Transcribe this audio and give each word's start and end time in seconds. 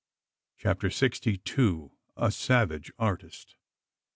CHAPTER 0.57 0.89
SIXTY 0.89 1.37
TWO. 1.45 1.91
A 2.17 2.31
SAVAGE 2.31 2.91
ARTIST. 2.97 3.55